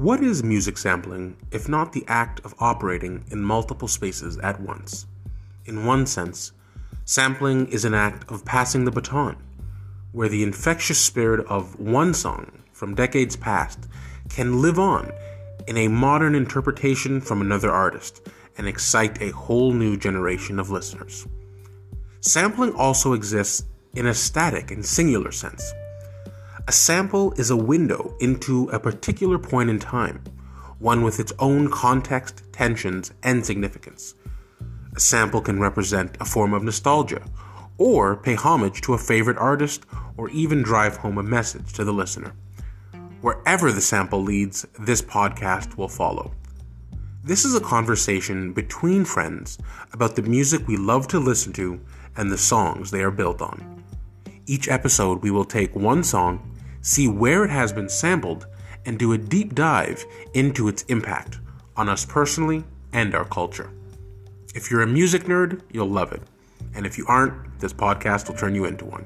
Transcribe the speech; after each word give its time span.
What 0.00 0.22
is 0.22 0.42
music 0.42 0.78
sampling 0.78 1.36
if 1.50 1.68
not 1.68 1.92
the 1.92 2.06
act 2.08 2.40
of 2.42 2.54
operating 2.58 3.22
in 3.30 3.42
multiple 3.42 3.86
spaces 3.86 4.38
at 4.38 4.58
once? 4.58 5.04
In 5.66 5.84
one 5.84 6.06
sense, 6.06 6.52
sampling 7.04 7.66
is 7.66 7.84
an 7.84 7.92
act 7.92 8.24
of 8.30 8.46
passing 8.46 8.86
the 8.86 8.90
baton, 8.90 9.36
where 10.12 10.30
the 10.30 10.42
infectious 10.42 10.98
spirit 10.98 11.46
of 11.48 11.78
one 11.78 12.14
song 12.14 12.62
from 12.72 12.94
decades 12.94 13.36
past 13.36 13.90
can 14.30 14.62
live 14.62 14.78
on 14.78 15.12
in 15.68 15.76
a 15.76 15.88
modern 15.88 16.34
interpretation 16.34 17.20
from 17.20 17.42
another 17.42 17.70
artist 17.70 18.26
and 18.56 18.66
excite 18.66 19.20
a 19.20 19.32
whole 19.32 19.74
new 19.74 19.98
generation 19.98 20.58
of 20.58 20.70
listeners. 20.70 21.26
Sampling 22.22 22.72
also 22.72 23.12
exists 23.12 23.66
in 23.94 24.06
a 24.06 24.14
static 24.14 24.70
and 24.70 24.82
singular 24.82 25.30
sense. 25.30 25.74
A 26.70 26.72
sample 26.72 27.32
is 27.32 27.50
a 27.50 27.56
window 27.56 28.14
into 28.20 28.68
a 28.68 28.78
particular 28.78 29.40
point 29.40 29.70
in 29.70 29.80
time, 29.80 30.22
one 30.78 31.02
with 31.02 31.18
its 31.18 31.32
own 31.40 31.68
context, 31.68 32.44
tensions, 32.52 33.10
and 33.24 33.44
significance. 33.44 34.14
A 34.94 35.00
sample 35.00 35.40
can 35.40 35.58
represent 35.58 36.16
a 36.20 36.24
form 36.24 36.54
of 36.54 36.62
nostalgia, 36.62 37.22
or 37.76 38.14
pay 38.14 38.36
homage 38.36 38.82
to 38.82 38.94
a 38.94 38.98
favorite 38.98 39.36
artist, 39.36 39.84
or 40.16 40.30
even 40.30 40.62
drive 40.62 40.98
home 40.98 41.18
a 41.18 41.24
message 41.24 41.72
to 41.72 41.82
the 41.82 41.92
listener. 41.92 42.36
Wherever 43.20 43.72
the 43.72 43.80
sample 43.80 44.22
leads, 44.22 44.64
this 44.78 45.02
podcast 45.02 45.76
will 45.76 45.88
follow. 45.88 46.30
This 47.24 47.44
is 47.44 47.56
a 47.56 47.60
conversation 47.60 48.52
between 48.52 49.04
friends 49.04 49.58
about 49.92 50.14
the 50.14 50.22
music 50.22 50.68
we 50.68 50.76
love 50.76 51.08
to 51.08 51.18
listen 51.18 51.52
to 51.54 51.80
and 52.16 52.30
the 52.30 52.38
songs 52.38 52.92
they 52.92 53.02
are 53.02 53.10
built 53.10 53.42
on. 53.42 53.82
Each 54.46 54.68
episode, 54.68 55.20
we 55.24 55.32
will 55.32 55.44
take 55.44 55.74
one 55.74 56.04
song 56.04 56.46
see 56.80 57.08
where 57.08 57.44
it 57.44 57.50
has 57.50 57.72
been 57.72 57.88
sampled, 57.88 58.46
and 58.86 58.98
do 58.98 59.12
a 59.12 59.18
deep 59.18 59.54
dive 59.54 60.04
into 60.34 60.68
its 60.68 60.82
impact 60.84 61.38
on 61.76 61.88
us 61.88 62.04
personally 62.04 62.64
and 62.92 63.14
our 63.14 63.24
culture. 63.24 63.70
If 64.54 64.70
you're 64.70 64.82
a 64.82 64.86
music 64.86 65.24
nerd, 65.24 65.60
you'll 65.70 65.90
love 65.90 66.12
it. 66.12 66.22
And 66.74 66.86
if 66.86 66.98
you 66.98 67.04
aren't, 67.06 67.60
this 67.60 67.72
podcast 67.72 68.28
will 68.28 68.36
turn 68.36 68.54
you 68.54 68.64
into 68.64 68.84
one. 68.84 69.04